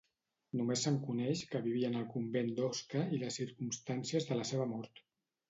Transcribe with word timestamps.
Només 0.59 0.85
se'n 0.85 0.95
coneix 1.09 1.43
que 1.51 1.61
vivien 1.65 1.99
al 1.99 2.07
convent 2.15 2.49
d'Osca 2.61 3.05
i 3.19 3.21
les 3.25 3.39
circumstàncies 3.43 4.29
de 4.33 4.41
la 4.43 4.49
seva 4.55 4.69
mort. 4.75 5.07